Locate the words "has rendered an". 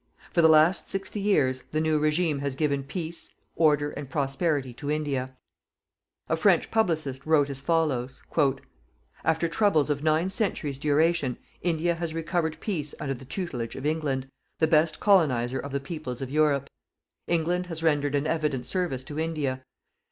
17.67-18.25